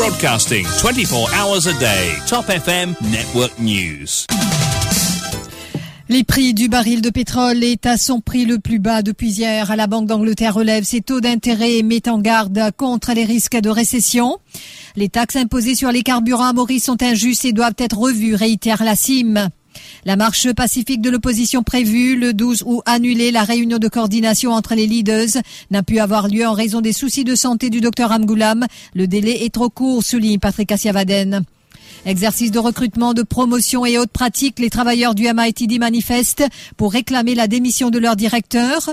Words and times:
Broadcasting 0.00 0.64
24 0.64 1.28
hours 1.34 1.66
a 1.66 1.78
day. 1.78 2.14
Top 2.26 2.48
FM 2.48 2.94
Network 3.12 3.52
News. 3.58 4.24
Les 6.08 6.24
prix 6.24 6.54
du 6.54 6.70
baril 6.70 7.02
de 7.02 7.10
pétrole 7.10 7.62
est 7.62 7.84
à 7.84 7.98
son 7.98 8.22
prix 8.22 8.46
le 8.46 8.58
plus 8.58 8.78
bas 8.78 9.02
depuis 9.02 9.28
hier. 9.28 9.76
La 9.76 9.86
Banque 9.86 10.06
d'Angleterre 10.06 10.54
relève 10.54 10.84
ses 10.84 11.02
taux 11.02 11.20
d'intérêt 11.20 11.76
et 11.76 11.82
met 11.82 12.08
en 12.08 12.18
garde 12.18 12.58
contre 12.78 13.12
les 13.12 13.26
risques 13.26 13.60
de 13.60 13.68
récession. 13.68 14.38
Les 14.96 15.10
taxes 15.10 15.36
imposées 15.36 15.74
sur 15.74 15.92
les 15.92 16.02
carburants 16.02 16.48
à 16.48 16.54
Maurice 16.54 16.84
sont 16.84 17.02
injustes 17.02 17.44
et 17.44 17.52
doivent 17.52 17.74
être 17.76 17.98
revues, 17.98 18.34
réitère 18.34 18.82
la 18.82 18.96
CIM. 18.96 19.50
La 20.04 20.16
marche 20.16 20.52
pacifique 20.52 21.00
de 21.00 21.10
l'opposition 21.10 21.62
prévue 21.62 22.16
le 22.16 22.32
12 22.32 22.62
août 22.66 22.82
annulée, 22.86 23.30
la 23.30 23.44
réunion 23.44 23.78
de 23.78 23.88
coordination 23.88 24.52
entre 24.52 24.74
les 24.74 24.86
leaders 24.86 25.42
n'a 25.70 25.82
pu 25.82 25.98
avoir 25.98 26.28
lieu 26.28 26.46
en 26.46 26.52
raison 26.52 26.80
des 26.80 26.92
soucis 26.92 27.24
de 27.24 27.34
santé 27.34 27.70
du 27.70 27.80
docteur 27.80 28.10
Amgoulam. 28.12 28.66
Le 28.94 29.06
délai 29.06 29.44
est 29.44 29.52
trop 29.52 29.68
court, 29.68 30.02
souligne 30.02 30.38
Patrick 30.38 30.72
Assiavaden. 30.72 31.44
Exercice 32.06 32.50
de 32.50 32.58
recrutement, 32.58 33.12
de 33.12 33.22
promotion 33.22 33.84
et 33.84 33.98
autres 33.98 34.12
pratiques, 34.12 34.58
les 34.58 34.70
travailleurs 34.70 35.14
du 35.14 35.28
MITD 35.30 35.78
manifestent 35.78 36.44
pour 36.76 36.92
réclamer 36.92 37.34
la 37.34 37.46
démission 37.46 37.90
de 37.90 37.98
leur 37.98 38.16
directeur. 38.16 38.88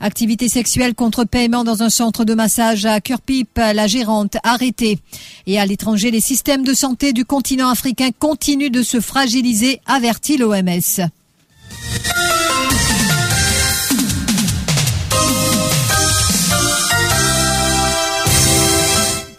Activité 0.00 0.48
sexuelle 0.48 0.94
contre 0.94 1.24
paiement 1.24 1.64
dans 1.64 1.82
un 1.82 1.90
centre 1.90 2.24
de 2.24 2.34
massage 2.34 2.84
à 2.86 3.00
Kurpip, 3.00 3.56
la 3.56 3.86
gérante 3.86 4.36
arrêtée. 4.42 4.98
Et 5.46 5.58
à 5.58 5.66
l'étranger, 5.66 6.10
les 6.10 6.20
systèmes 6.20 6.64
de 6.64 6.74
santé 6.74 7.12
du 7.12 7.24
continent 7.24 7.68
africain 7.68 8.10
continuent 8.18 8.70
de 8.70 8.82
se 8.82 9.00
fragiliser, 9.00 9.80
avertit 9.86 10.36
l'OMS. 10.36 11.08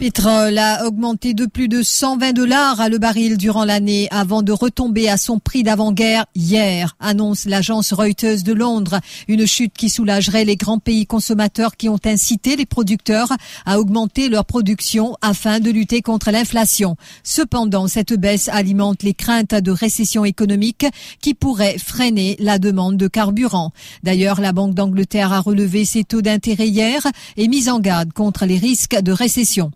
Pétrole 0.08 0.56
a 0.56 0.86
augmenté 0.86 1.34
de 1.34 1.44
plus 1.44 1.68
de 1.68 1.82
120 1.82 2.32
dollars 2.32 2.80
à 2.80 2.88
le 2.88 2.96
baril 2.96 3.36
durant 3.36 3.66
l'année 3.66 4.08
avant 4.10 4.40
de 4.40 4.52
retomber 4.52 5.06
à 5.06 5.18
son 5.18 5.38
prix 5.38 5.62
d'avant-guerre 5.62 6.24
hier, 6.34 6.96
annonce 6.98 7.44
l'agence 7.44 7.92
Reuters 7.92 8.42
de 8.42 8.54
Londres. 8.54 9.00
Une 9.28 9.46
chute 9.46 9.74
qui 9.76 9.90
soulagerait 9.90 10.46
les 10.46 10.56
grands 10.56 10.78
pays 10.78 11.04
consommateurs 11.04 11.76
qui 11.76 11.90
ont 11.90 12.00
incité 12.06 12.56
les 12.56 12.64
producteurs 12.64 13.34
à 13.66 13.78
augmenter 13.78 14.30
leur 14.30 14.46
production 14.46 15.14
afin 15.20 15.60
de 15.60 15.70
lutter 15.70 16.00
contre 16.00 16.30
l'inflation. 16.30 16.96
Cependant, 17.22 17.86
cette 17.86 18.14
baisse 18.14 18.48
alimente 18.48 19.02
les 19.02 19.12
craintes 19.12 19.54
de 19.54 19.70
récession 19.70 20.24
économique 20.24 20.86
qui 21.20 21.34
pourrait 21.34 21.76
freiner 21.76 22.34
la 22.38 22.58
demande 22.58 22.96
de 22.96 23.08
carburant. 23.08 23.72
D'ailleurs, 24.04 24.40
la 24.40 24.52
Banque 24.52 24.72
d'Angleterre 24.72 25.34
a 25.34 25.40
relevé 25.40 25.84
ses 25.84 26.04
taux 26.04 26.22
d'intérêt 26.22 26.68
hier 26.68 27.06
et 27.36 27.46
mis 27.46 27.68
en 27.68 27.78
garde 27.78 28.14
contre 28.14 28.46
les 28.46 28.56
risques 28.56 28.98
de 28.98 29.12
récession. 29.12 29.70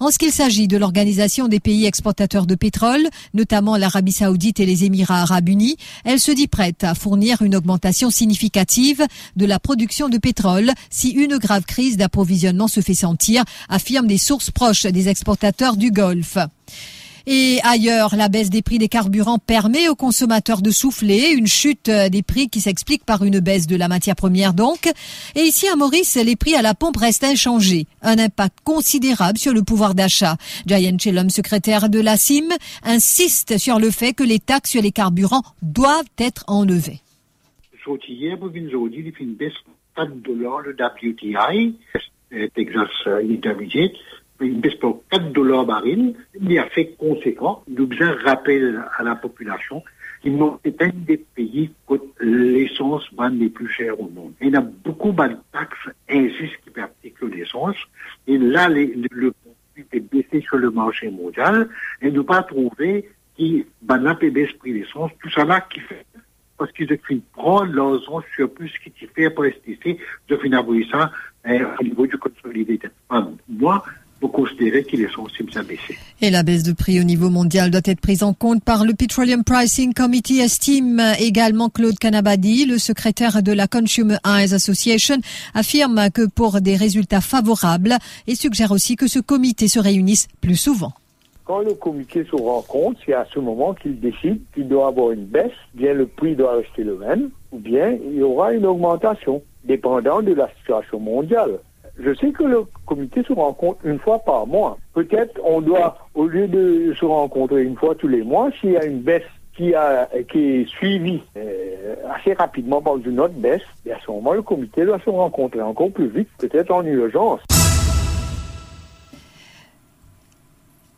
En 0.00 0.10
ce 0.10 0.18
qu'il 0.18 0.32
s'agit 0.32 0.68
de 0.68 0.76
l'Organisation 0.76 1.48
des 1.48 1.60
pays 1.60 1.86
exportateurs 1.86 2.46
de 2.46 2.54
pétrole, 2.54 3.08
notamment 3.34 3.76
l'Arabie 3.76 4.12
saoudite 4.12 4.60
et 4.60 4.66
les 4.66 4.84
Émirats 4.84 5.22
arabes 5.22 5.48
unis, 5.48 5.76
elle 6.04 6.20
se 6.20 6.30
dit 6.30 6.48
prête 6.48 6.84
à 6.84 6.94
fournir 6.94 7.42
une 7.42 7.56
augmentation 7.56 8.10
significative 8.10 9.04
de 9.36 9.46
la 9.46 9.58
production 9.58 10.08
de 10.08 10.18
pétrole 10.18 10.72
si 10.90 11.10
une 11.10 11.38
grave 11.38 11.64
crise 11.64 11.96
d'approvisionnement 11.96 12.68
se 12.68 12.80
fait 12.80 12.94
sentir, 12.94 13.44
affirment 13.68 14.08
des 14.08 14.18
sources 14.18 14.50
proches 14.50 14.86
des 14.86 15.08
exportateurs 15.08 15.76
du 15.76 15.90
Golfe. 15.90 16.38
Et 17.30 17.58
ailleurs, 17.62 18.16
la 18.16 18.30
baisse 18.30 18.48
des 18.48 18.62
prix 18.62 18.78
des 18.78 18.88
carburants 18.88 19.38
permet 19.38 19.90
aux 19.90 19.94
consommateurs 19.94 20.62
de 20.62 20.70
souffler, 20.70 21.34
une 21.36 21.46
chute 21.46 21.90
des 21.90 22.22
prix 22.22 22.48
qui 22.48 22.62
s'explique 22.62 23.04
par 23.04 23.22
une 23.22 23.40
baisse 23.40 23.66
de 23.66 23.76
la 23.76 23.86
matière 23.86 24.16
première 24.16 24.54
donc. 24.54 24.90
Et 25.36 25.42
ici 25.42 25.68
à 25.68 25.76
Maurice, 25.76 26.16
les 26.16 26.36
prix 26.36 26.54
à 26.54 26.62
la 26.62 26.72
pompe 26.72 26.96
restent 26.96 27.24
inchangés, 27.24 27.86
un 28.00 28.18
impact 28.18 28.60
considérable 28.64 29.36
sur 29.36 29.52
le 29.52 29.62
pouvoir 29.62 29.94
d'achat. 29.94 30.38
Giant 30.64 30.96
Chellum, 30.96 31.28
secrétaire 31.28 31.90
de 31.90 32.00
la 32.00 32.16
CIM, 32.16 32.48
insiste 32.82 33.58
sur 33.58 33.78
le 33.78 33.90
fait 33.90 34.14
que 34.14 34.24
les 34.24 34.38
taxes 34.38 34.70
sur 34.70 34.80
les 34.80 34.92
carburants 34.92 35.42
doivent 35.60 36.08
être 36.16 36.44
enlevées. 36.46 37.00
Baisse 44.40 44.74
pour 44.76 45.02
4 45.10 45.32
dollars 45.32 45.66
baril, 45.66 46.14
mais 46.40 46.58
à 46.58 46.66
fait 46.66 46.94
conséquent, 46.98 47.62
nous 47.68 47.86
besoin 47.86 48.16
rappel 48.24 48.82
à 48.96 49.02
la 49.02 49.14
population 49.16 49.82
n'ont 50.36 50.58
été 50.64 50.84
un 50.84 50.90
des 50.92 51.18
pays 51.18 51.70
où 51.88 51.96
l'essence 52.20 53.04
va 53.14 53.28
les 53.28 53.48
plus 53.48 53.68
chères 53.68 54.00
au 54.00 54.08
monde. 54.08 54.32
Il 54.40 54.50
y 54.50 54.56
a 54.56 54.60
beaucoup 54.60 55.12
de 55.28 55.36
taxes 55.52 55.88
injustes 56.08 56.58
qui 56.64 56.70
pratiquent 56.70 57.20
l'essence, 57.22 57.76
et 58.26 58.36
là, 58.36 58.68
le 58.68 59.32
prix 59.32 59.84
est 59.92 60.00
baissé 60.00 60.40
sur 60.40 60.56
le 60.56 60.70
marché 60.70 61.10
mondial, 61.10 61.68
et 62.02 62.10
nous 62.10 62.24
pas 62.24 62.42
trouvé 62.42 63.08
qui 63.36 63.64
va 63.82 63.98
baisse 63.98 64.52
prix 64.54 64.72
d'essence, 64.72 65.12
tout 65.22 65.30
ça 65.30 65.44
là 65.44 65.60
qui 65.60 65.80
fait 65.80 66.04
parce 66.58 66.72
qu'ils 66.72 66.92
ont 66.92 67.20
prendre 67.32 67.72
leurs 67.72 68.02
sur 68.34 68.52
plus 68.52 68.68
ce 68.68 68.90
qui 68.90 69.06
fait 69.06 69.30
pour 69.30 69.44
rester 69.44 69.78
de 70.28 70.36
finir 70.36 70.64
ça 70.90 71.12
euh, 71.46 71.64
au 71.80 71.84
niveau 71.84 72.06
du 72.06 72.18
consolidé. 72.18 72.80
Moi, 73.48 73.84
pour 74.20 74.32
considérer 74.32 74.84
qu'il 74.84 75.00
est 75.00 75.12
sensible 75.12 75.50
à 75.56 75.62
baisser. 75.62 75.96
Et 76.20 76.30
la 76.30 76.42
baisse 76.42 76.62
de 76.62 76.72
prix 76.72 77.00
au 77.00 77.04
niveau 77.04 77.30
mondial 77.30 77.70
doit 77.70 77.80
être 77.84 78.00
prise 78.00 78.22
en 78.22 78.34
compte 78.34 78.64
par 78.64 78.84
le 78.84 78.94
Petroleum 78.94 79.44
Pricing 79.44 79.94
Committee, 79.94 80.40
estime 80.40 81.00
également 81.20 81.68
Claude 81.68 81.98
Canabadi, 81.98 82.66
le 82.66 82.78
secrétaire 82.78 83.42
de 83.42 83.52
la 83.52 83.66
Consumer 83.68 84.16
Eyes 84.26 84.54
Association, 84.54 85.18
affirme 85.54 86.10
que 86.12 86.26
pour 86.26 86.60
des 86.60 86.76
résultats 86.76 87.20
favorables 87.20 87.96
et 88.26 88.34
suggère 88.34 88.72
aussi 88.72 88.96
que 88.96 89.06
ce 89.06 89.20
comité 89.20 89.68
se 89.68 89.78
réunisse 89.78 90.28
plus 90.40 90.56
souvent. 90.56 90.92
Quand 91.44 91.60
le 91.60 91.72
comité 91.74 92.24
se 92.24 92.36
rencontre, 92.36 93.00
c'est 93.06 93.14
à 93.14 93.26
ce 93.32 93.38
moment 93.38 93.72
qu'il 93.72 93.98
décide 94.00 94.40
qu'il 94.52 94.68
doit 94.68 94.88
avoir 94.88 95.12
une 95.12 95.24
baisse, 95.24 95.52
bien 95.74 95.94
le 95.94 96.06
prix 96.06 96.36
doit 96.36 96.56
rester 96.56 96.84
le 96.84 96.98
même, 96.98 97.30
ou 97.52 97.58
bien 97.58 97.96
il 98.04 98.16
y 98.16 98.22
aura 98.22 98.52
une 98.52 98.66
augmentation, 98.66 99.42
dépendant 99.64 100.20
de 100.20 100.34
la 100.34 100.50
situation 100.58 101.00
mondiale. 101.00 101.58
Je 101.98 102.14
sais 102.14 102.30
que 102.30 102.44
le 102.44 102.64
comité 102.86 103.22
se 103.24 103.32
rencontre 103.32 103.80
une 103.84 103.98
fois 103.98 104.20
par 104.20 104.46
mois. 104.46 104.78
Peut-être 104.94 105.40
on 105.44 105.60
doit, 105.60 105.98
au 106.14 106.26
lieu 106.26 106.46
de 106.46 106.94
se 106.94 107.04
rencontrer 107.04 107.64
une 107.64 107.76
fois 107.76 107.94
tous 107.94 108.08
les 108.08 108.22
mois, 108.22 108.50
s'il 108.60 108.72
y 108.72 108.76
a 108.76 108.84
une 108.84 109.00
baisse 109.00 109.22
qui, 109.56 109.74
a, 109.74 110.08
qui 110.30 110.38
est 110.38 110.68
suivie 110.68 111.20
euh, 111.36 111.96
assez 112.14 112.32
rapidement 112.32 112.80
par 112.80 112.96
une 112.98 113.18
autre 113.18 113.34
baisse, 113.34 113.62
et 113.84 113.92
à 113.92 113.98
ce 114.04 114.10
moment, 114.10 114.32
le 114.32 114.42
comité 114.42 114.84
doit 114.84 115.00
se 115.00 115.10
rencontrer 115.10 115.60
encore 115.60 115.90
plus 115.90 116.08
vite, 116.08 116.28
peut-être 116.38 116.70
en 116.70 116.84
urgence. 116.84 117.40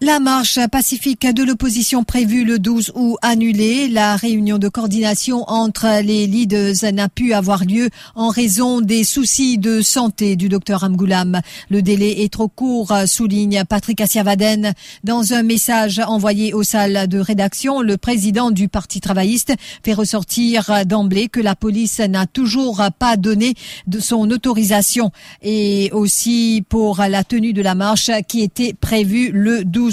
La 0.03 0.19
marche 0.19 0.59
pacifique 0.73 1.27
de 1.31 1.43
l'opposition 1.43 2.05
prévue 2.05 2.47
le 2.47 2.59
12 2.59 2.93
août 2.95 3.19
annulée. 3.21 3.87
La 3.87 4.17
réunion 4.17 4.57
de 4.57 4.71
coordination 4.71 5.45
entre 5.47 6.01
les 6.03 6.27
leaders 6.27 6.91
n'a 6.95 7.11
pu 7.11 7.35
avoir 7.35 7.67
lieu 7.67 7.91
en 8.15 8.31
raison 8.31 8.81
des 8.81 9.05
soucis 9.05 9.59
de 9.59 9.83
santé 9.83 10.37
du 10.37 10.49
docteur 10.49 10.85
Amgoulam. 10.85 11.43
Le 11.69 11.83
délai 11.83 12.23
est 12.23 12.33
trop 12.33 12.49
court, 12.49 12.95
souligne 13.05 13.63
Patrick 13.69 14.01
Assiavaden. 14.01 14.73
Dans 15.05 15.35
un 15.35 15.43
message 15.43 15.99
envoyé 15.99 16.55
aux 16.55 16.63
salles 16.63 17.07
de 17.07 17.19
rédaction, 17.19 17.83
le 17.83 17.99
président 17.99 18.51
du 18.51 18.69
Parti 18.69 19.03
travailliste 19.03 19.53
fait 19.85 19.93
ressortir 19.93 20.87
d'emblée 20.87 21.29
que 21.29 21.41
la 21.41 21.55
police 21.55 22.01
n'a 22.01 22.27
toujours 22.27 22.83
pas 22.99 23.19
donné 23.19 23.53
de 23.87 24.01
son 24.01 24.31
autorisation 24.31 25.11
et 25.43 25.91
aussi 25.93 26.65
pour 26.71 27.03
la 27.07 27.23
tenue 27.23 27.53
de 27.53 27.61
la 27.61 27.75
marche 27.75 28.11
qui 28.29 28.41
était 28.41 28.73
prévue 28.73 29.31
le 29.31 29.63
12 29.63 29.90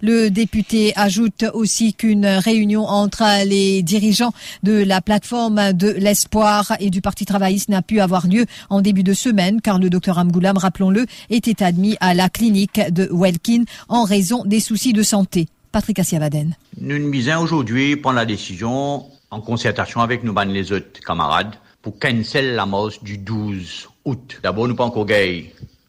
Le 0.00 0.28
député 0.28 0.92
ajoute 0.96 1.44
aussi 1.52 1.94
qu'une 1.94 2.26
réunion 2.26 2.84
entre 2.86 3.44
les 3.46 3.82
dirigeants 3.82 4.32
de 4.62 4.82
la 4.82 5.00
plateforme 5.00 5.72
de 5.72 5.88
l'espoir 5.88 6.72
et 6.80 6.90
du 6.90 7.00
Parti 7.00 7.24
travailliste 7.24 7.68
n'a 7.68 7.82
pu 7.82 8.00
avoir 8.00 8.26
lieu 8.26 8.46
en 8.70 8.80
début 8.80 9.02
de 9.02 9.12
semaine 9.12 9.60
car 9.60 9.78
le 9.78 9.90
docteur 9.90 10.18
Amgoulam, 10.18 10.56
rappelons-le, 10.56 11.06
était 11.30 11.62
admis 11.62 11.96
à 12.00 12.14
la 12.14 12.28
clinique 12.28 12.80
de 12.90 13.08
Welkin 13.12 13.64
en 13.88 14.04
raison 14.04 14.44
des 14.44 14.60
soucis 14.60 14.92
de 14.92 15.02
santé. 15.02 15.48
Patrick 15.72 15.98
Assiavaden. 15.98 16.56
Nous 16.80 16.98
misons 16.98 17.40
aujourd'hui 17.40 17.96
prendre 17.96 18.16
la 18.16 18.24
décision 18.24 19.04
en 19.30 19.40
concertation 19.40 20.00
avec 20.00 20.24
nos 20.24 20.34
les 20.44 20.72
autres 20.72 21.00
camarades 21.04 21.54
pour 21.82 21.98
cancel 21.98 22.54
la 22.54 22.66
mort 22.66 22.92
du 23.02 23.18
12 23.18 23.88
août. 24.04 24.40
D'abord, 24.42 24.68
nous 24.68 24.74
pas 24.74 24.84
encore 24.84 25.06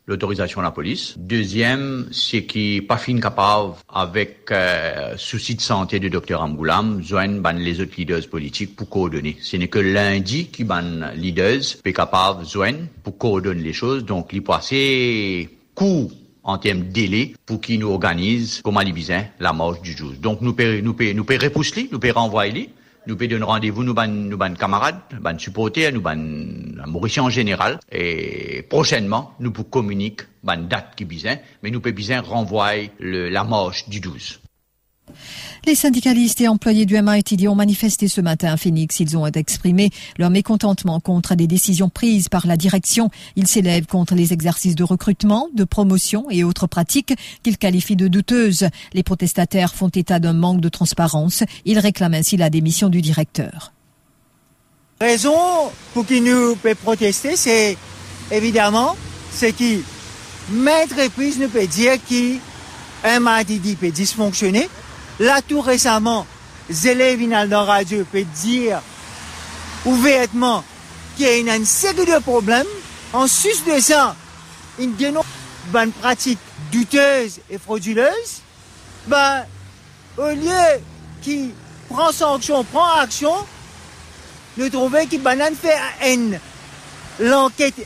l'autorisation 0.10 0.60
de 0.62 0.66
la 0.66 0.72
police. 0.72 1.14
Deuxième, 1.18 2.08
c'est 2.12 2.44
qu'il 2.44 2.74
n'est 2.76 2.82
pas 2.82 2.98
fin 2.98 3.18
capable, 3.20 3.76
avec 3.88 4.50
euh, 4.52 5.14
souci 5.18 5.56
de 5.56 5.62
santé 5.62 6.00
du 6.00 6.10
docteur 6.10 6.42
Amgoulam, 6.42 7.02
joindre 7.04 7.40
ban 7.40 7.54
les 7.54 7.80
autres 7.80 7.94
leaders 7.98 8.28
politiques 8.28 8.76
pour 8.76 8.90
coordonner. 8.90 9.38
Ce 9.42 9.56
n'est 9.56 9.68
que 9.68 9.80
lundi 9.80 10.48
qui 10.48 10.64
ban 10.64 11.14
leaders 11.16 11.78
est 11.86 11.94
capable 11.94 12.46
joindre 12.46 12.80
pour 13.04 13.18
coordonner 13.18 13.62
les 13.62 13.74
choses. 13.74 14.04
Donc, 14.04 14.32
il 14.34 14.44
assez 14.50 15.48
court 15.76 16.12
en 16.44 16.58
termes 16.58 16.80
de 16.88 16.92
délai 16.92 17.36
pour 17.46 17.62
qu'il 17.62 17.80
nous 17.80 17.92
organise, 17.92 18.62
comme 18.64 18.78
à 18.78 18.84
la 19.40 19.54
marche 19.54 19.82
du 19.82 19.96
jour. 19.96 20.12
Donc, 20.20 20.42
nous 20.42 20.54
pouvons 20.54 20.82
nous, 20.82 20.96
nous, 20.98 21.14
nous 21.14 21.26
repousser, 21.40 21.88
nous 21.92 22.00
pouvons 22.00 22.14
renvoyer 22.14 22.70
nous 23.10 23.16
donner 23.16 23.44
rendez-vous, 23.44 23.84
nous, 23.84 23.94
ban, 23.94 24.08
nous, 24.08 24.38
ban 24.38 24.54
camarades, 24.54 25.02
ban 25.20 25.38
supporters, 25.38 25.92
nous, 25.92 26.02
ban 26.02 26.16
Mauricien 26.88 27.24
en 27.24 27.30
général. 27.30 27.80
Et 27.92 28.62
prochainement, 28.70 29.34
nous 29.40 29.52
pouvons 29.52 29.70
communiquer 29.70 30.26
ban 30.44 30.58
date 30.58 30.96
qui 30.96 31.06
besoin, 31.06 31.38
mais 31.64 31.72
nous 31.72 31.82
bien 31.82 32.22
renvoyer 32.22 32.92
le, 33.00 33.30
la 33.30 33.44
marche 33.44 33.90
du 33.90 34.00
12. 34.00 34.40
Les 35.66 35.76
syndicalistes 35.76 36.42
et 36.42 36.48
employés 36.48 36.86
du 36.86 37.00
MITD 37.02 37.48
ont 37.48 37.56
manifesté 37.56 38.08
ce 38.08 38.22
matin 38.22 38.54
à 38.54 38.58
Phoenix. 38.58 39.00
Ils 39.00 39.18
ont 39.18 39.26
exprimé 39.26 39.90
leur 40.18 40.30
mécontentement 40.30 41.00
contre 41.00 41.36
des 41.36 41.48
décisions 41.48 41.90
prises 41.90 42.30
par 42.30 42.48
la 42.48 42.58
direction. 42.58 43.10
Ils 43.36 43.48
s'élèvent 43.48 43.86
contre 43.86 44.16
les 44.16 44.34
exercices 44.34 44.76
de 44.76 44.84
recrutement, 44.84 45.50
de 45.54 45.64
promotion 45.64 46.30
et 46.30 46.44
autres 46.44 46.68
pratiques 46.68 47.14
qu'ils 47.44 47.58
qualifient 47.58 47.96
de 47.96 48.08
douteuses. 48.08 48.68
Les 48.94 49.04
protestataires 49.04 49.76
font 49.76 49.90
état 49.90 50.20
d'un 50.20 50.34
manque 50.34 50.62
de 50.62 50.70
transparence. 50.70 51.44
Ils 51.66 51.80
réclament 51.80 52.16
ainsi 52.16 52.38
la 52.38 52.50
démission 52.50 52.90
du 52.90 53.02
directeur. 53.02 53.74
Raison 55.02 55.34
pour 55.94 56.06
nous 56.10 56.56
peut 56.56 56.76
protester, 56.76 57.36
c'est 57.36 57.78
évidemment 58.32 58.96
ce 59.32 59.46
qui 59.46 59.82
reprises 60.94 61.40
nous 61.40 61.48
peut 61.48 61.68
dire 61.68 61.94
peut 63.76 63.92
dysfonctionner 63.92 64.68
Là, 65.20 65.42
tout 65.42 65.60
récemment, 65.60 66.26
Zélé 66.70 67.18
dans 67.48 67.66
Radio 67.66 68.06
peut 68.10 68.24
dire 68.24 68.82
ouvertement 69.86 70.64
qu'il 71.18 71.26
y 71.26 71.50
a 71.50 71.56
une 71.56 71.66
série 71.66 72.06
de 72.06 72.20
problèmes. 72.20 72.66
En 73.12 73.28
sus 73.28 73.64
de 73.68 73.80
ça, 73.82 74.16
une 74.78 74.94
dénonce 74.96 75.26
une 75.74 75.92
pratique 75.92 76.40
douteuse 76.72 77.40
et 77.50 77.58
frauduleuse. 77.58 78.42
Ben, 79.08 79.44
au 80.18 80.30
lieu 80.30 80.82
qu'il 81.22 81.52
prend 81.90 82.12
sanction, 82.12 82.64
prend 82.64 82.94
action, 82.94 83.34
nous 84.58 84.70
trouvons 84.70 85.06
qu'il 85.06 85.22
banane 85.22 85.56
fait 85.56 85.78
haine. 86.02 86.40
L'enquête 87.20 87.86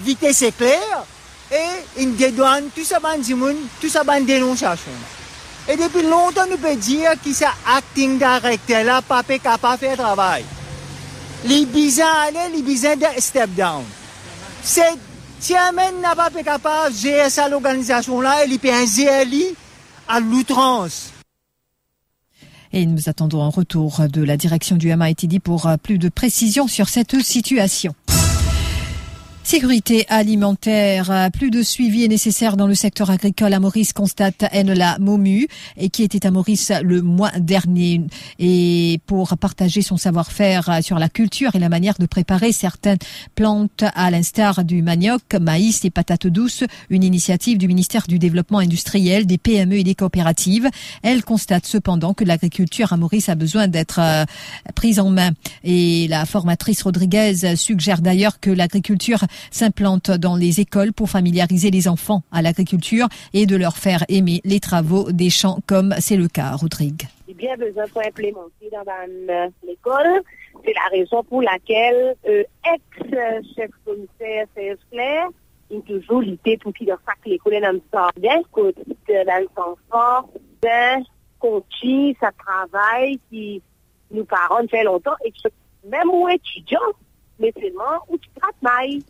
vitesse 0.00 0.42
éclair 0.42 1.04
et 1.52 2.02
une 2.02 2.16
dédouane 2.16 2.70
tout 2.74 2.84
ça 2.84 2.98
tout 3.80 3.88
ça 3.88 4.02
dénonciation. 4.20 4.90
Et 5.70 5.76
depuis 5.76 6.02
longtemps, 6.02 6.46
nous 6.50 6.56
pouvons 6.56 6.74
dire 6.74 7.12
que 7.24 7.32
c'est 7.32 7.46
acting 7.64 8.18
directeur 8.18 8.82
là, 8.82 9.00
pas 9.02 9.22
capable 9.22 9.80
de 9.80 9.86
faire 9.86 9.96
travail. 9.96 10.44
Les 11.44 11.64
bizarres 11.64 12.30
les 12.52 12.62
bizarres 12.62 12.96
de 12.96 13.20
step 13.20 13.50
down. 13.54 13.84
C'est, 14.62 14.82
un 15.56 15.72
n'a 15.72 16.16
pas 16.16 16.28
capable 16.44 16.92
de 16.92 16.98
gérer 16.98 17.30
ça, 17.30 17.48
l'organisation 17.48 18.20
là, 18.20 18.44
il 18.44 18.58
peut 18.58 18.68
un 18.68 18.84
ZLI 18.84 19.54
à 20.08 20.18
l'outrance. 20.18 21.12
Et 22.72 22.84
nous 22.84 23.08
attendons 23.08 23.42
un 23.42 23.48
retour 23.48 24.00
de 24.08 24.22
la 24.24 24.36
direction 24.36 24.74
du 24.76 24.94
MITD 24.94 25.40
pour 25.40 25.68
plus 25.82 25.98
de 25.98 26.08
précisions 26.08 26.66
sur 26.66 26.88
cette 26.88 27.20
situation. 27.20 27.94
Sécurité 29.42 30.06
alimentaire, 30.08 31.30
plus 31.32 31.50
de 31.50 31.62
suivi 31.62 32.04
est 32.04 32.08
nécessaire 32.08 32.56
dans 32.56 32.68
le 32.68 32.74
secteur 32.74 33.10
agricole 33.10 33.52
à 33.52 33.58
Maurice, 33.58 33.92
constate 33.92 34.44
Enla 34.54 34.98
Momu, 35.00 35.48
et 35.76 35.88
qui 35.88 36.04
était 36.04 36.24
à 36.24 36.30
Maurice 36.30 36.70
le 36.84 37.02
mois 37.02 37.32
dernier. 37.38 38.02
Et 38.38 39.00
pour 39.06 39.36
partager 39.38 39.82
son 39.82 39.96
savoir-faire 39.96 40.80
sur 40.82 40.98
la 40.98 41.08
culture 41.08 41.56
et 41.56 41.58
la 41.58 41.68
manière 41.68 41.96
de 41.98 42.06
préparer 42.06 42.52
certaines 42.52 42.98
plantes, 43.34 43.82
à 43.94 44.10
l'instar 44.10 44.62
du 44.64 44.82
manioc, 44.82 45.22
maïs 45.40 45.84
et 45.84 45.90
patates 45.90 46.28
douces, 46.28 46.62
une 46.90 47.02
initiative 47.02 47.58
du 47.58 47.66
ministère 47.66 48.04
du 48.06 48.18
Développement 48.18 48.58
industriel, 48.58 49.26
des 49.26 49.38
PME 49.38 49.78
et 49.78 49.84
des 49.84 49.94
coopératives. 49.94 50.68
Elle 51.02 51.24
constate 51.24 51.66
cependant 51.66 52.14
que 52.14 52.24
l'agriculture 52.24 52.92
à 52.92 52.96
Maurice 52.96 53.28
a 53.28 53.34
besoin 53.34 53.66
d'être 53.66 53.98
euh, 54.00 54.24
prise 54.76 55.00
en 55.00 55.10
main. 55.10 55.30
Et 55.64 56.06
la 56.08 56.24
formatrice 56.26 56.82
Rodriguez 56.82 57.56
suggère 57.56 58.00
d'ailleurs 58.00 58.38
que 58.38 58.50
l'agriculture 58.50 59.24
s'implante 59.50 60.10
dans 60.10 60.36
les 60.36 60.60
écoles 60.60 60.92
pour 60.92 61.10
familiariser 61.10 61.70
les 61.70 61.88
enfants 61.88 62.22
à 62.32 62.42
l'agriculture 62.42 63.08
et 63.32 63.46
de 63.46 63.56
leur 63.56 63.76
faire 63.76 64.04
aimer 64.08 64.40
les 64.44 64.60
travaux 64.60 65.12
des 65.12 65.30
champs 65.30 65.58
comme 65.66 65.94
c'est 65.98 66.16
le 66.16 66.28
cas 66.28 66.46
à 66.46 66.56
Rodrigue. 66.56 67.02
Il 67.28 67.36
bien 67.36 67.56
besoin 67.56 67.86
pour 67.88 68.02
implémenter 68.02 68.70
dans 68.72 68.84
l'école. 69.66 70.22
C'est 70.64 70.74
la 70.74 70.98
raison 70.98 71.22
pour 71.24 71.42
laquelle 71.42 72.14
euh, 72.28 72.42
ex-chef 72.74 73.70
commissaire 73.84 74.46
C.S. 74.54 74.78
Claire 74.90 75.28
il 75.70 75.82
toujours 75.82 76.20
lutté 76.20 76.56
pour 76.58 76.72
qu'il 76.72 76.88
fasse 76.88 77.14
l'école 77.24 77.60
dans 77.60 77.72
le 77.72 78.20
bien 78.20 78.42
côté 78.50 78.82
dans 79.08 79.46
enfants, 79.56 80.28
bien 80.60 81.02
continue 81.38 82.14
sa 82.20 82.32
travail 82.32 83.18
qui 83.30 83.62
nous 84.10 84.24
parents 84.24 84.66
fait 84.68 84.84
longtemps 84.84 85.14
et 85.24 85.32
même 85.88 86.10
aux 86.10 86.28
étudiants, 86.28 86.78
mais 87.38 87.52
seulement 87.58 88.04
où 88.08 88.18
tu 88.18 88.28
traites 88.36 89.00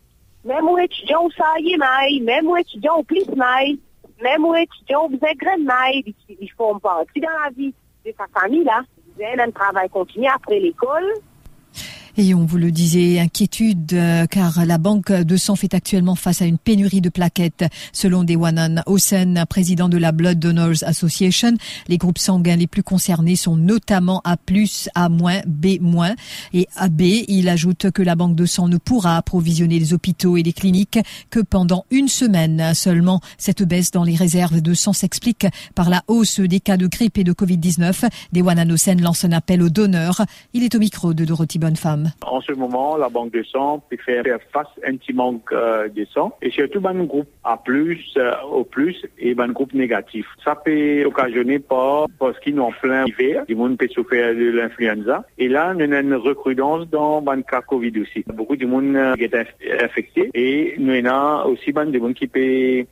Mem 0.44 0.68
ou 0.68 0.78
etudyan 0.80 1.26
ou 1.26 1.32
sa 1.36 1.58
ye 1.60 1.76
may, 1.76 2.16
mem 2.24 2.46
ou 2.48 2.56
etudyan 2.56 2.96
ou 2.96 3.04
plis 3.04 3.28
may, 3.36 3.74
mem 4.24 4.44
ou 4.48 4.56
etudyan 4.56 5.02
ou 5.04 5.12
bezegren 5.12 5.66
may, 5.68 6.00
di 6.00 6.48
fon 6.56 6.80
pa. 6.80 7.02
Si 7.12 7.20
dan 7.20 7.36
la 7.36 7.50
vi 7.52 7.68
de 8.04 8.14
sa 8.16 8.28
fami 8.32 8.62
la, 8.64 8.80
ven 9.20 9.42
an 9.44 9.52
travay 9.52 9.90
kontini 9.92 10.30
apre 10.32 10.56
l'ekol, 10.62 11.10
Et 12.22 12.34
on 12.34 12.44
vous 12.44 12.58
le 12.58 12.70
disait, 12.70 13.18
inquiétude, 13.18 13.94
euh, 13.94 14.26
car 14.26 14.66
la 14.66 14.76
banque 14.76 15.10
de 15.10 15.36
sang 15.38 15.56
fait 15.56 15.72
actuellement 15.72 16.16
face 16.16 16.42
à 16.42 16.44
une 16.44 16.58
pénurie 16.58 17.00
de 17.00 17.08
plaquettes. 17.08 17.64
Selon 17.94 18.24
Dewanan 18.24 18.82
Hossein, 18.84 19.46
président 19.48 19.88
de 19.88 19.96
la 19.96 20.12
Blood 20.12 20.38
Donors 20.38 20.82
Association, 20.82 21.54
les 21.88 21.96
groupes 21.96 22.18
sanguins 22.18 22.56
les 22.56 22.66
plus 22.66 22.82
concernés 22.82 23.36
sont 23.36 23.56
notamment 23.56 24.20
A+, 24.24 24.36
A-, 24.94 25.08
B- 25.08 26.14
et 26.52 26.68
AB. 26.76 27.00
Il 27.00 27.48
ajoute 27.48 27.90
que 27.90 28.02
la 28.02 28.16
banque 28.16 28.36
de 28.36 28.44
sang 28.44 28.68
ne 28.68 28.76
pourra 28.76 29.16
approvisionner 29.16 29.78
les 29.78 29.94
hôpitaux 29.94 30.36
et 30.36 30.42
les 30.42 30.52
cliniques 30.52 30.98
que 31.30 31.40
pendant 31.40 31.86
une 31.90 32.08
semaine 32.08 32.74
seulement. 32.74 33.22
Cette 33.38 33.62
baisse 33.62 33.92
dans 33.92 34.04
les 34.04 34.14
réserves 34.14 34.60
de 34.60 34.74
sang 34.74 34.92
s'explique 34.92 35.46
par 35.74 35.88
la 35.88 36.02
hausse 36.06 36.40
des 36.40 36.60
cas 36.60 36.76
de 36.76 36.86
grippe 36.86 37.16
et 37.16 37.24
de 37.24 37.32
Covid-19. 37.32 38.10
Dewanan 38.34 38.70
Hossein 38.70 38.96
lance 38.96 39.24
un 39.24 39.32
appel 39.32 39.62
aux 39.62 39.70
donneurs. 39.70 40.26
Il 40.52 40.64
est 40.64 40.74
au 40.74 40.80
micro 40.80 41.14
de 41.14 41.24
Dorothy 41.24 41.58
Bonnefemme. 41.58 42.09
En 42.22 42.40
ce 42.40 42.52
moment, 42.52 42.96
la 42.96 43.08
banque 43.08 43.32
de 43.32 43.42
sang 43.42 43.82
peut 43.88 43.96
faire 44.04 44.24
face 44.52 44.68
à 44.84 44.88
un 44.88 44.96
petit 44.96 45.12
manque 45.12 45.52
euh, 45.52 45.88
de 45.88 46.04
sang 46.06 46.36
et 46.42 46.50
surtout 46.50 46.80
un 46.84 47.04
groupe 47.04 47.28
A+, 47.44 47.58
euh, 47.68 48.32
au 48.50 48.64
plus 48.64 49.06
et 49.18 49.34
un 49.38 49.48
groupe 49.48 49.74
négatif. 49.74 50.26
Ça 50.44 50.54
peut 50.54 51.04
occasionner 51.04 51.58
par 51.58 52.06
parce 52.18 52.38
qu'ils 52.40 52.58
ont 52.60 52.72
plein 52.82 53.06
hiver, 53.06 53.44
du 53.46 53.54
monde 53.54 53.78
peut 53.78 53.88
souffrir 53.88 54.34
de 54.34 54.50
l'influenza 54.50 55.24
et 55.38 55.48
là, 55.48 55.74
nous 55.74 55.82
avons 55.82 56.00
une 56.00 56.14
recrudence 56.14 56.88
dans 56.88 57.22
le 57.22 57.42
cas 57.42 57.62
Covid 57.62 57.92
aussi. 58.00 58.24
Beaucoup 58.34 58.56
de 58.56 58.66
monde 58.66 58.96
euh, 58.96 59.14
est 59.18 59.34
infecté 59.82 60.30
et 60.34 60.74
nous 60.78 60.94
avons 61.06 61.52
aussi 61.52 61.72
des 61.72 61.98
gens 61.98 62.12
qui 62.12 62.26
peut 62.26 62.84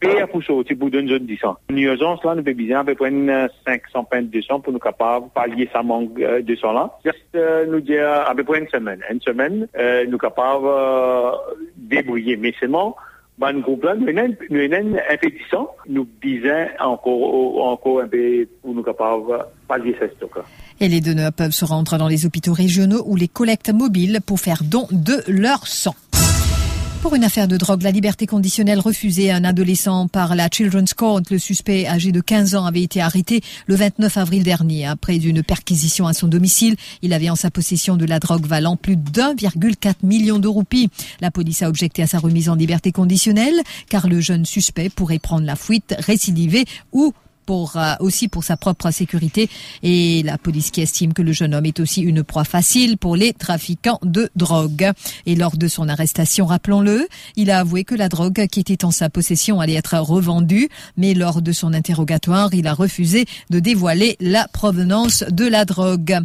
payer 0.00 0.26
pour 0.26 0.42
sortir 0.42 0.76
pour 0.78 0.90
donner 0.90 1.08
zone 1.08 1.26
10 1.26 1.44
ans. 1.44 1.56
Une 1.70 1.78
urgence 1.78 2.22
là, 2.24 2.34
nous 2.34 2.42
peut 2.42 2.52
bien 2.52 2.80
à 2.80 2.84
peu 2.84 2.94
près 2.94 3.10
500 3.10 4.04
pintes 4.04 4.30
de 4.30 4.40
sang 4.40 4.60
pour 4.60 4.72
nous 4.72 4.78
capables 4.78 5.26
de 5.26 5.30
pallier 5.30 5.68
sa 5.72 5.82
manque 5.82 6.14
de 6.14 6.56
sang 6.56 6.72
là. 6.72 6.90
Juste 7.04 7.18
euh, 7.34 7.66
nous 7.66 7.80
dire 7.80 8.08
à 8.08 8.34
peu 8.34 8.44
près 8.44 8.60
une 8.60 8.68
semaine. 8.68 9.00
Une 9.10 9.20
semaine, 9.20 9.68
euh, 9.78 10.04
nous 10.08 10.18
capables 10.18 10.66
euh, 10.66 11.32
débrouiller. 11.76 12.36
Mais 12.36 12.52
seulement, 12.58 12.96
ben, 13.38 13.52
le 13.52 13.60
groupe 13.60 13.84
là, 13.84 13.94
nous 13.94 14.08
avons 14.08 14.34
une 14.50 15.00
infection. 15.10 15.68
Nous 15.88 16.06
disons 16.22 16.66
encore, 16.80 17.66
encore 17.66 18.00
un 18.00 18.08
peu 18.08 18.46
pour 18.62 18.74
nous 18.74 18.82
capables 18.82 19.26
de 19.28 19.38
pallier 19.68 19.96
ce 20.00 20.08
stock. 20.16 20.38
Et 20.80 20.88
les 20.88 21.00
donneurs 21.00 21.32
peuvent 21.32 21.52
se 21.52 21.64
rendre 21.64 21.96
dans 21.96 22.08
les 22.08 22.26
hôpitaux 22.26 22.52
régionaux 22.52 23.02
ou 23.06 23.16
les 23.16 23.28
collectes 23.28 23.70
mobiles 23.70 24.20
pour 24.26 24.40
faire 24.40 24.62
don 24.62 24.86
de 24.90 25.22
leur 25.26 25.66
sang. 25.66 25.94
Pour 27.02 27.14
une 27.14 27.24
affaire 27.24 27.46
de 27.46 27.56
drogue, 27.56 27.82
la 27.82 27.92
liberté 27.92 28.26
conditionnelle 28.26 28.80
refusée 28.80 29.30
à 29.30 29.36
un 29.36 29.44
adolescent 29.44 30.08
par 30.08 30.34
la 30.34 30.48
Children's 30.48 30.92
Court, 30.92 31.20
le 31.30 31.38
suspect 31.38 31.86
âgé 31.86 32.10
de 32.10 32.20
15 32.20 32.56
ans 32.56 32.64
avait 32.64 32.82
été 32.82 33.00
arrêté 33.00 33.42
le 33.66 33.76
29 33.76 34.16
avril 34.16 34.42
dernier 34.42 34.86
après 34.86 35.16
une 35.16 35.42
perquisition 35.42 36.06
à 36.06 36.12
son 36.12 36.26
domicile. 36.26 36.74
Il 37.02 37.12
avait 37.12 37.30
en 37.30 37.36
sa 37.36 37.50
possession 37.50 37.96
de 37.96 38.04
la 38.04 38.18
drogue 38.18 38.46
valant 38.46 38.76
plus 38.76 38.96
d'1,4 38.96 39.94
million 40.02 40.38
de 40.38 40.48
roupies. 40.48 40.90
La 41.20 41.30
police 41.30 41.62
a 41.62 41.68
objecté 41.68 42.02
à 42.02 42.06
sa 42.06 42.18
remise 42.18 42.48
en 42.48 42.54
liberté 42.54 42.90
conditionnelle 42.92 43.60
car 43.88 44.08
le 44.08 44.20
jeune 44.20 44.44
suspect 44.44 44.90
pourrait 44.90 45.20
prendre 45.20 45.46
la 45.46 45.56
fuite, 45.56 45.94
récidiver 45.98 46.64
ou 46.92 47.12
pour 47.46 47.76
euh, 47.76 47.94
aussi 48.00 48.28
pour 48.28 48.44
sa 48.44 48.56
propre 48.56 48.90
sécurité 48.90 49.48
et 49.82 50.22
la 50.24 50.36
police 50.36 50.70
qui 50.70 50.82
estime 50.82 51.12
que 51.12 51.22
le 51.22 51.32
jeune 51.32 51.54
homme 51.54 51.66
est 51.66 51.80
aussi 51.80 52.02
une 52.02 52.22
proie 52.22 52.44
facile 52.44 52.98
pour 52.98 53.16
les 53.16 53.32
trafiquants 53.32 54.00
de 54.02 54.28
drogue. 54.36 54.90
Et 55.24 55.36
lors 55.36 55.56
de 55.56 55.68
son 55.68 55.88
arrestation, 55.88 56.46
rappelons-le, 56.46 57.08
il 57.36 57.50
a 57.50 57.60
avoué 57.60 57.84
que 57.84 57.94
la 57.94 58.08
drogue 58.08 58.46
qui 58.48 58.60
était 58.60 58.84
en 58.84 58.90
sa 58.90 59.08
possession 59.08 59.60
allait 59.60 59.74
être 59.74 59.96
revendue, 59.98 60.68
mais 60.96 61.14
lors 61.14 61.40
de 61.40 61.52
son 61.52 61.72
interrogatoire, 61.72 62.52
il 62.52 62.66
a 62.66 62.74
refusé 62.74 63.26
de 63.50 63.60
dévoiler 63.60 64.16
la 64.20 64.48
provenance 64.48 65.24
de 65.30 65.46
la 65.46 65.64
drogue. 65.64 66.20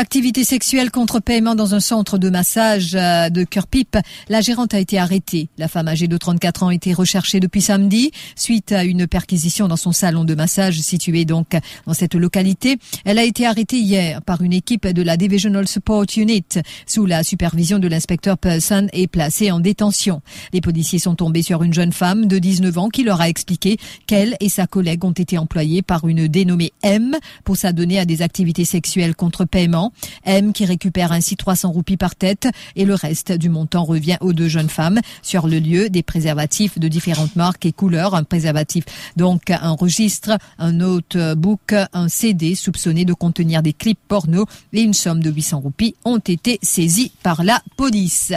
Activité 0.00 0.44
sexuelle 0.44 0.92
contre 0.92 1.18
paiement 1.18 1.56
dans 1.56 1.74
un 1.74 1.80
centre 1.80 2.18
de 2.18 2.30
massage 2.30 2.94
euh, 2.94 3.30
de 3.30 3.42
Cœur-Pipe. 3.42 3.96
La 4.28 4.40
gérante 4.40 4.72
a 4.72 4.78
été 4.78 4.96
arrêtée. 4.96 5.48
La 5.58 5.66
femme 5.66 5.88
âgée 5.88 6.06
de 6.06 6.16
34 6.16 6.62
ans 6.62 6.68
a 6.68 6.74
été 6.74 6.92
recherchée 6.92 7.40
depuis 7.40 7.60
samedi 7.60 8.12
suite 8.36 8.70
à 8.70 8.84
une 8.84 9.08
perquisition 9.08 9.66
dans 9.66 9.76
son 9.76 9.90
salon 9.90 10.22
de 10.22 10.36
massage 10.36 10.78
situé 10.78 11.24
donc 11.24 11.48
dans 11.84 11.94
cette 11.94 12.14
localité. 12.14 12.78
Elle 13.04 13.18
a 13.18 13.24
été 13.24 13.44
arrêtée 13.44 13.80
hier 13.80 14.22
par 14.22 14.40
une 14.40 14.52
équipe 14.52 14.86
de 14.86 15.02
la 15.02 15.16
Divisional 15.16 15.66
Support 15.66 16.06
Unit 16.16 16.46
sous 16.86 17.04
la 17.04 17.24
supervision 17.24 17.80
de 17.80 17.88
l'inspecteur 17.88 18.38
Person 18.38 18.86
et 18.92 19.08
placée 19.08 19.50
en 19.50 19.58
détention. 19.58 20.22
Les 20.52 20.60
policiers 20.60 21.00
sont 21.00 21.16
tombés 21.16 21.42
sur 21.42 21.64
une 21.64 21.74
jeune 21.74 21.92
femme 21.92 22.26
de 22.26 22.38
19 22.38 22.78
ans 22.78 22.88
qui 22.88 23.02
leur 23.02 23.20
a 23.20 23.28
expliqué 23.28 23.78
qu'elle 24.06 24.36
et 24.38 24.48
sa 24.48 24.68
collègue 24.68 25.04
ont 25.04 25.10
été 25.10 25.38
employées 25.38 25.82
par 25.82 26.06
une 26.06 26.28
dénommée 26.28 26.72
M 26.84 27.16
pour 27.42 27.56
s'adonner 27.56 27.98
à 27.98 28.04
des 28.04 28.22
activités 28.22 28.64
sexuelles 28.64 29.16
contre 29.16 29.44
paiement. 29.44 29.87
M 30.24 30.52
qui 30.52 30.64
récupère 30.64 31.12
ainsi 31.12 31.36
300 31.36 31.70
roupies 31.70 31.96
par 31.96 32.14
tête 32.14 32.48
et 32.76 32.84
le 32.84 32.94
reste 32.94 33.32
du 33.32 33.48
montant 33.48 33.84
revient 33.84 34.16
aux 34.20 34.32
deux 34.32 34.48
jeunes 34.48 34.68
femmes. 34.68 35.00
Sur 35.22 35.46
le 35.46 35.58
lieu, 35.58 35.90
des 35.90 36.02
préservatifs 36.02 36.78
de 36.78 36.88
différentes 36.88 37.36
marques 37.36 37.66
et 37.66 37.72
couleurs, 37.72 38.14
un 38.14 38.24
préservatif 38.24 38.84
donc 39.16 39.50
un 39.50 39.72
registre, 39.72 40.38
un 40.58 40.72
notebook, 40.72 41.74
un 41.92 42.08
CD 42.08 42.54
soupçonné 42.54 43.04
de 43.04 43.12
contenir 43.12 43.62
des 43.62 43.72
clips 43.72 43.98
porno 44.08 44.46
et 44.72 44.82
une 44.82 44.94
somme 44.94 45.22
de 45.22 45.30
800 45.30 45.60
roupies 45.60 45.94
ont 46.04 46.18
été 46.18 46.58
saisis 46.62 47.12
par 47.22 47.44
la 47.44 47.62
police. 47.76 48.32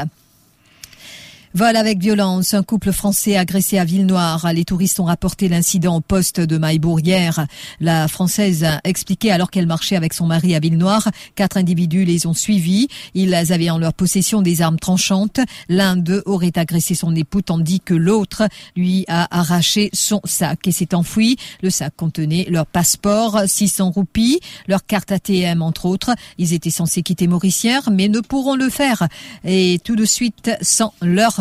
Vol 1.53 1.75
avec 1.75 1.99
violence, 1.99 2.53
un 2.53 2.63
couple 2.63 2.93
français 2.93 3.35
agressé 3.35 3.77
à 3.77 3.83
Ville-Noire. 3.83 4.53
Les 4.53 4.63
touristes 4.63 5.01
ont 5.01 5.05
rapporté 5.05 5.49
l'incident 5.49 5.97
au 5.97 5.99
poste 5.99 6.39
de 6.39 6.57
Maillebourg 6.57 7.01
hier. 7.01 7.45
La 7.81 8.07
française 8.07 8.63
a 8.63 8.79
expliqué 8.85 9.33
alors 9.33 9.51
qu'elle 9.51 9.67
marchait 9.67 9.97
avec 9.97 10.13
son 10.13 10.27
mari 10.27 10.55
à 10.55 10.59
Ville-Noire. 10.59 11.09
Quatre 11.35 11.57
individus 11.57 12.05
les 12.05 12.25
ont 12.25 12.33
suivis. 12.33 12.87
Ils 13.15 13.35
avaient 13.35 13.69
en 13.69 13.77
leur 13.77 13.93
possession 13.93 14.41
des 14.41 14.61
armes 14.61 14.79
tranchantes. 14.79 15.41
L'un 15.67 15.97
d'eux 15.97 16.23
aurait 16.25 16.53
agressé 16.55 16.95
son 16.95 17.13
époux 17.17 17.41
tandis 17.41 17.81
que 17.81 17.95
l'autre 17.95 18.43
lui 18.77 19.03
a 19.09 19.27
arraché 19.37 19.89
son 19.91 20.21
sac 20.23 20.65
et 20.67 20.71
s'est 20.71 20.95
enfui. 20.95 21.35
Le 21.61 21.69
sac 21.69 21.93
contenait 21.97 22.47
leur 22.49 22.65
passeport, 22.65 23.41
600 23.45 23.91
roupies, 23.91 24.39
leur 24.69 24.85
carte 24.85 25.11
ATM 25.11 25.61
entre 25.61 25.85
autres. 25.85 26.11
Ils 26.37 26.53
étaient 26.53 26.69
censés 26.69 27.03
quitter 27.03 27.27
Mauricière 27.27 27.89
mais 27.91 28.07
ne 28.07 28.21
pourront 28.21 28.55
le 28.55 28.69
faire 28.69 29.09
et 29.43 29.79
tout 29.83 29.97
de 29.97 30.05
suite 30.05 30.49
sans 30.61 30.93
leur 31.01 31.40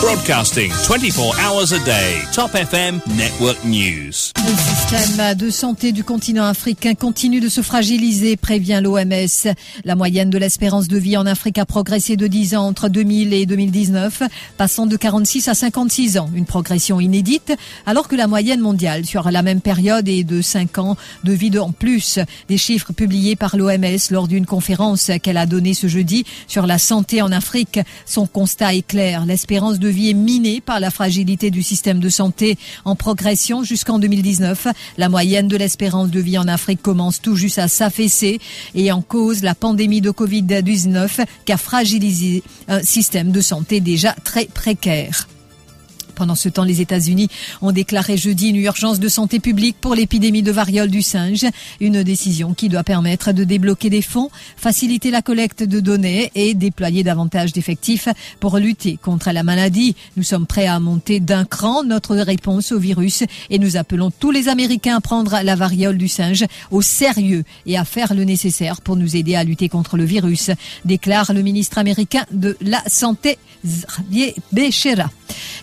Broadcasting 0.00 0.70
24 0.70 1.34
hours 1.40 1.72
a 1.72 1.78
day. 1.84 2.22
Top 2.32 2.54
FM 2.54 3.00
Network 3.16 3.58
News. 3.64 4.32
Le 4.36 4.56
système 4.56 5.34
de 5.34 5.50
santé 5.50 5.90
du 5.90 6.04
continent 6.04 6.44
africain 6.44 6.94
continue 6.94 7.40
de 7.40 7.48
se 7.48 7.62
fragiliser, 7.62 8.36
prévient 8.36 8.80
l'OMS. 8.80 9.52
La 9.84 9.96
moyenne 9.96 10.30
de 10.30 10.38
l'espérance 10.38 10.86
de 10.86 10.96
vie 10.96 11.16
en 11.16 11.26
Afrique 11.26 11.58
a 11.58 11.66
progressé 11.66 12.16
de 12.16 12.28
10 12.28 12.54
ans 12.54 12.66
entre 12.66 12.88
2000 12.88 13.32
et 13.34 13.44
2019, 13.44 14.22
passant 14.56 14.86
de 14.86 14.96
46 14.96 15.48
à 15.48 15.54
56 15.54 16.18
ans. 16.18 16.30
Une 16.32 16.46
progression 16.46 17.00
inédite, 17.00 17.52
alors 17.84 18.06
que 18.06 18.14
la 18.14 18.28
moyenne 18.28 18.60
mondiale 18.60 19.04
sur 19.04 19.28
la 19.28 19.42
même 19.42 19.60
période 19.60 20.08
est 20.08 20.22
de 20.22 20.40
5 20.42 20.78
ans 20.78 20.96
de 21.24 21.32
vie 21.32 21.50
de 21.50 21.58
en 21.58 21.72
plus. 21.72 22.20
Des 22.48 22.58
chiffres 22.58 22.92
publiés 22.92 23.34
par 23.34 23.56
l'OMS 23.56 23.98
lors 24.10 24.28
d'une 24.28 24.46
conférence 24.46 25.10
qu'elle 25.22 25.38
a 25.38 25.46
donnée 25.46 25.74
ce 25.74 25.88
jeudi 25.88 26.24
sur 26.46 26.66
la 26.66 26.78
santé 26.78 27.20
en 27.20 27.32
Afrique. 27.32 27.80
Son 28.06 28.26
constat 28.26 28.74
est 28.74 28.86
clair. 28.86 29.26
L'espérance 29.26 29.80
de 29.80 29.87
vie 29.88 30.10
est 30.10 30.14
minée 30.14 30.60
par 30.60 30.80
la 30.80 30.90
fragilité 30.90 31.50
du 31.50 31.62
système 31.62 32.00
de 32.00 32.08
santé 32.08 32.56
en 32.84 32.96
progression 32.96 33.62
jusqu'en 33.62 33.98
2019. 33.98 34.68
La 34.96 35.08
moyenne 35.08 35.48
de 35.48 35.56
l'espérance 35.56 36.10
de 36.10 36.20
vie 36.20 36.38
en 36.38 36.48
Afrique 36.48 36.82
commence 36.82 37.20
tout 37.20 37.36
juste 37.36 37.58
à 37.58 37.68
s'affaisser 37.68 38.40
et 38.74 38.92
en 38.92 39.02
cause 39.02 39.42
la 39.42 39.54
pandémie 39.54 40.00
de 40.00 40.10
Covid-19 40.10 41.24
qui 41.44 41.52
a 41.52 41.56
fragilisé 41.56 42.42
un 42.68 42.82
système 42.82 43.32
de 43.32 43.40
santé 43.40 43.80
déjà 43.80 44.12
très 44.24 44.46
précaire. 44.46 45.28
Pendant 46.18 46.34
ce 46.34 46.48
temps, 46.48 46.64
les 46.64 46.80
États-Unis 46.80 47.28
ont 47.62 47.70
déclaré 47.70 48.16
jeudi 48.16 48.48
une 48.48 48.56
urgence 48.56 48.98
de 48.98 49.08
santé 49.08 49.38
publique 49.38 49.76
pour 49.80 49.94
l'épidémie 49.94 50.42
de 50.42 50.50
variole 50.50 50.90
du 50.90 51.00
singe. 51.00 51.46
Une 51.80 52.02
décision 52.02 52.54
qui 52.54 52.68
doit 52.68 52.82
permettre 52.82 53.30
de 53.30 53.44
débloquer 53.44 53.88
des 53.88 54.02
fonds, 54.02 54.28
faciliter 54.56 55.12
la 55.12 55.22
collecte 55.22 55.62
de 55.62 55.78
données 55.78 56.32
et 56.34 56.54
déployer 56.54 57.04
davantage 57.04 57.52
d'effectifs 57.52 58.08
pour 58.40 58.58
lutter 58.58 58.98
contre 59.00 59.30
la 59.30 59.44
maladie. 59.44 59.94
Nous 60.16 60.24
sommes 60.24 60.48
prêts 60.48 60.66
à 60.66 60.80
monter 60.80 61.20
d'un 61.20 61.44
cran 61.44 61.84
notre 61.84 62.16
réponse 62.16 62.72
au 62.72 62.80
virus 62.80 63.22
et 63.48 63.60
nous 63.60 63.76
appelons 63.76 64.10
tous 64.10 64.32
les 64.32 64.48
Américains 64.48 64.96
à 64.96 65.00
prendre 65.00 65.38
la 65.44 65.54
variole 65.54 65.98
du 65.98 66.08
singe 66.08 66.44
au 66.72 66.82
sérieux 66.82 67.44
et 67.64 67.78
à 67.78 67.84
faire 67.84 68.12
le 68.12 68.24
nécessaire 68.24 68.80
pour 68.80 68.96
nous 68.96 69.14
aider 69.14 69.36
à 69.36 69.44
lutter 69.44 69.68
contre 69.68 69.96
le 69.96 70.04
virus, 70.04 70.50
déclare 70.84 71.32
le 71.32 71.42
ministre 71.42 71.78
américain 71.78 72.24
de 72.32 72.56
la 72.60 72.82
Santé, 72.88 73.38
Xavier 73.64 74.34
Becerra. 74.50 75.12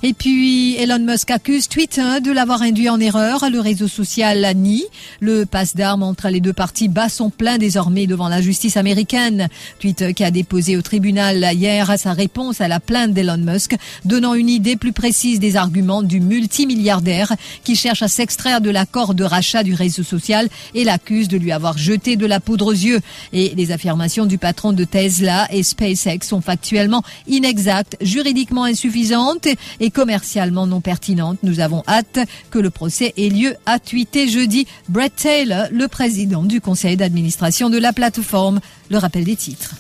Et 0.08 0.14
puis, 0.14 0.76
Elon 0.76 1.00
Musk 1.00 1.32
accuse 1.32 1.68
Twitter 1.68 2.22
de 2.24 2.32
l'avoir 2.32 2.62
induit 2.62 2.90
en 2.90 3.00
erreur. 3.00 3.44
Le 3.52 3.60
réseau 3.60 3.88
social 3.88 4.56
nie. 4.56 4.86
Le 5.20 5.48
passe 5.48 5.76
d'armes 5.76 6.04
entre 6.04 6.30
les 6.30 6.42
deux 6.42 6.54
parties 6.54 6.90
bat 6.90 7.10
son 7.10 7.32
plein 7.32 7.58
désormais 7.58 8.06
devant 8.06 8.30
la 8.30 8.40
justice 8.40 8.78
américaine. 8.78 9.48
Twitter 9.80 10.14
qui 10.14 10.24
a 10.24 10.30
déposé 10.30 10.78
au 10.78 10.84
tribunal 10.84 11.50
hier 11.54 11.98
sa 11.98 12.14
réponse 12.14 12.62
à 12.62 12.68
la 12.68 12.80
plainte 12.80 13.14
d'Elon 13.14 13.40
Musk, 13.40 13.78
donnant 14.04 14.36
une 14.36 14.48
idée 14.48 14.76
plus 14.76 14.94
précise 14.94 15.40
des 15.40 15.58
arguments 15.58 16.04
du 16.04 16.20
multimilliardaire 16.20 17.34
qui 17.64 17.76
cherche 17.76 18.04
à 18.04 18.08
s'extraire 18.08 18.62
de 18.62 18.70
l'accord 18.70 19.16
de 19.16 19.24
rachat 19.24 19.64
du 19.64 19.74
réseau 19.74 20.04
social 20.04 20.50
et 20.76 20.84
l'accuse 20.84 21.30
de 21.30 21.38
lui 21.38 21.52
avoir 21.52 21.80
jeté 21.80 22.16
de 22.16 22.28
la 22.28 22.40
poudre 22.40 22.68
aux 22.68 22.74
yeux. 22.74 23.00
Et 23.34 23.56
les 23.56 23.72
affirmations 23.72 24.28
du 24.28 24.38
patron 24.38 24.72
de 24.72 24.84
Tesla 24.84 25.48
et 25.50 25.64
SpaceX 25.64 26.28
sont 26.28 26.42
factuellement 26.42 27.02
inexactes, 27.28 27.98
juridiquement 28.02 28.66
insuffisantes 28.66 29.48
et 29.80 29.90
commercialement 29.96 30.68
non 30.68 30.82
pertinentes. 30.82 31.40
Nous 31.42 31.62
avons 31.62 31.82
hâte 31.88 32.20
que 32.52 32.60
le 32.60 32.70
procès 32.70 33.14
ait 33.18 33.30
lieu, 33.30 33.56
a 33.66 33.80
tweeté 33.80 34.28
jeudi 34.28 34.68
Brett 34.90 35.16
Taylor, 35.16 35.68
le 35.72 35.88
président 35.88 36.44
du 36.44 36.62
conseil 36.62 36.98
d'administration 36.98 37.72
de 37.72 37.80
la 37.80 37.94
plateforme. 37.94 38.60
Le 38.92 38.98
rappel 38.98 39.24
des 39.24 39.38
titres. 39.38 39.76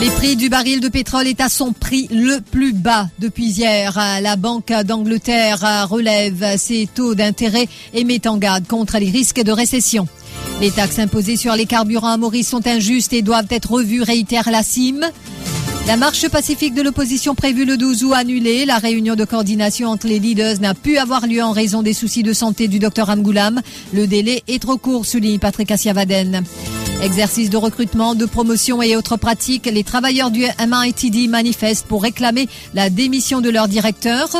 Les 0.00 0.10
prix 0.10 0.36
du 0.36 0.48
baril 0.48 0.80
de 0.80 0.88
pétrole 0.88 1.26
est 1.26 1.40
à 1.40 1.48
son 1.48 1.72
prix 1.72 2.06
le 2.12 2.40
plus 2.40 2.72
bas 2.72 3.08
depuis 3.18 3.46
hier. 3.46 3.98
La 4.22 4.36
Banque 4.36 4.72
d'Angleterre 4.84 5.88
relève 5.88 6.56
ses 6.58 6.86
taux 6.86 7.14
d'intérêt 7.14 7.66
et 7.92 8.04
met 8.04 8.28
en 8.28 8.36
garde 8.36 8.66
contre 8.66 8.98
les 8.98 9.10
risques 9.10 9.42
de 9.42 9.52
récession. 9.52 10.06
Les 10.60 10.70
taxes 10.70 10.98
imposées 10.98 11.36
sur 11.36 11.54
les 11.54 11.66
carburants 11.66 12.12
à 12.12 12.16
Maurice 12.16 12.48
sont 12.48 12.66
injustes 12.66 13.12
et 13.12 13.20
doivent 13.20 13.46
être 13.50 13.72
revues, 13.72 14.02
réitère 14.02 14.50
la 14.50 14.62
CIM. 14.62 15.00
La 15.86 15.96
marche 15.96 16.28
pacifique 16.28 16.74
de 16.74 16.80
l'opposition 16.80 17.34
prévue 17.34 17.66
le 17.66 17.76
12 17.76 18.04
août 18.04 18.14
annulée. 18.14 18.64
La 18.64 18.78
réunion 18.78 19.16
de 19.16 19.24
coordination 19.26 19.90
entre 19.90 20.06
les 20.06 20.18
leaders 20.18 20.58
n'a 20.60 20.72
pu 20.72 20.96
avoir 20.96 21.26
lieu 21.26 21.42
en 21.42 21.52
raison 21.52 21.82
des 21.82 21.92
soucis 21.92 22.22
de 22.22 22.32
santé 22.32 22.68
du 22.68 22.78
docteur 22.78 23.10
Amgoulam. 23.10 23.60
Le 23.92 24.06
délai 24.06 24.42
est 24.48 24.62
trop 24.62 24.78
court, 24.78 25.04
souligne 25.04 25.38
Patrick 25.38 25.70
Assiavaden. 25.70 26.42
Exercice 27.02 27.50
de 27.50 27.58
recrutement, 27.58 28.14
de 28.14 28.24
promotion 28.24 28.80
et 28.80 28.96
autres 28.96 29.18
pratiques, 29.18 29.66
les 29.66 29.84
travailleurs 29.84 30.30
du 30.30 30.44
MITD 30.58 31.28
manifestent 31.28 31.86
pour 31.86 32.02
réclamer 32.02 32.48
la 32.72 32.88
démission 32.88 33.42
de 33.42 33.50
leur 33.50 33.68
directeur. 33.68 34.30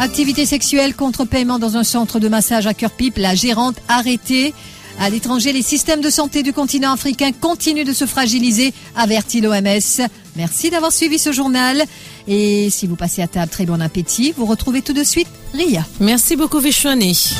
Activité 0.00 0.44
sexuelle 0.44 0.96
contre 0.96 1.24
paiement 1.24 1.60
dans 1.60 1.76
un 1.76 1.84
centre 1.84 2.18
de 2.18 2.28
massage 2.28 2.66
à 2.66 2.74
Cœur-Pipe, 2.74 3.18
la 3.18 3.36
gérante 3.36 3.76
arrêtée. 3.86 4.52
À 5.00 5.10
l'étranger, 5.10 5.52
les 5.52 5.62
systèmes 5.62 6.00
de 6.00 6.10
santé 6.10 6.42
du 6.42 6.52
continent 6.52 6.92
africain 6.92 7.30
continuent 7.32 7.84
de 7.84 7.92
se 7.92 8.06
fragiliser, 8.06 8.72
avertit 8.96 9.40
l'OMS. 9.40 10.08
Merci 10.36 10.70
d'avoir 10.70 10.92
suivi 10.92 11.18
ce 11.18 11.32
journal. 11.32 11.82
Et 12.28 12.70
si 12.70 12.86
vous 12.86 12.96
passez 12.96 13.22
à 13.22 13.26
table, 13.28 13.50
très 13.50 13.66
bon 13.66 13.80
appétit. 13.82 14.32
Vous 14.36 14.46
retrouvez 14.46 14.82
tout 14.82 14.92
de 14.92 15.04
suite 15.04 15.28
Ria. 15.52 15.84
Merci 16.00 16.36
beaucoup, 16.36 16.58
Vishwani. 16.58 17.34